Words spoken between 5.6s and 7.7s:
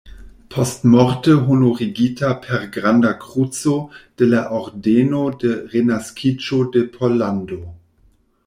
Renaskiĝo de Pollando.